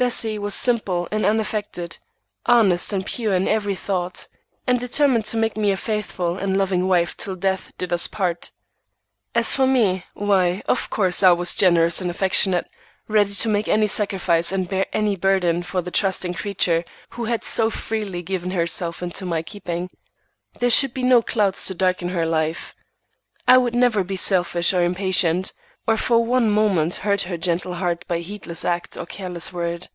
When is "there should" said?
20.60-20.94